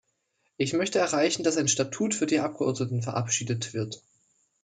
Ich 0.57 0.73
möchte 0.73 0.97
erreichen, 0.97 1.43
dass 1.43 1.57
ein 1.57 1.67
Statut 1.67 2.15
für 2.15 2.25
die 2.25 2.39
Abgeordneten 2.39 3.03
verabschiedet 3.03 3.75
wird. 3.75 4.01